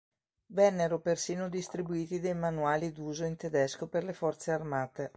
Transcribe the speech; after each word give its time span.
Vennero 0.47 0.99
persino 0.99 1.47
distribuiti 1.47 2.19
dei 2.19 2.33
manuali 2.33 2.91
d'uso 2.91 3.23
in 3.23 3.35
tedesco 3.35 3.85
per 3.87 4.03
le 4.03 4.13
forze 4.13 4.49
armate. 4.49 5.09